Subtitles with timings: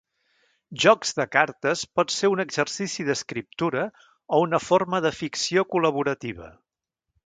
[0.83, 6.55] Jocs de cartes pot ser un exercici d'escriptura o una forma de ficció col·laborativa.